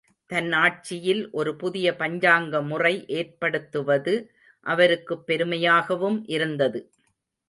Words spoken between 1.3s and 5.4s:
ஒரு புதிய பஞ்சாங்க முறை ஏற்படுத்துவது அவருக்குப்